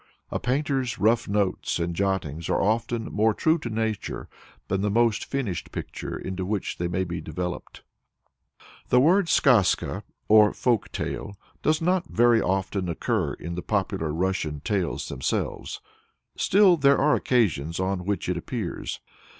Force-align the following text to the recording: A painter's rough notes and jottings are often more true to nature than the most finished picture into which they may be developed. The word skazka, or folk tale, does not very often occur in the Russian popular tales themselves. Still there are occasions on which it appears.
A 0.31 0.39
painter's 0.39 0.97
rough 0.97 1.27
notes 1.27 1.77
and 1.77 1.95
jottings 1.95 2.49
are 2.49 2.59
often 2.59 3.05
more 3.13 3.35
true 3.35 3.59
to 3.59 3.69
nature 3.69 4.27
than 4.67 4.81
the 4.81 4.89
most 4.89 5.25
finished 5.25 5.71
picture 5.71 6.17
into 6.17 6.43
which 6.43 6.79
they 6.79 6.87
may 6.87 7.03
be 7.03 7.21
developed. 7.21 7.83
The 8.89 8.99
word 8.99 9.27
skazka, 9.29 10.01
or 10.27 10.55
folk 10.55 10.91
tale, 10.91 11.37
does 11.61 11.83
not 11.83 12.07
very 12.07 12.41
often 12.41 12.89
occur 12.89 13.33
in 13.33 13.53
the 13.53 13.61
Russian 13.61 14.53
popular 14.57 14.59
tales 14.63 15.07
themselves. 15.07 15.81
Still 16.35 16.77
there 16.77 16.97
are 16.97 17.13
occasions 17.13 17.79
on 17.79 18.03
which 18.03 18.27
it 18.27 18.37
appears. 18.37 19.01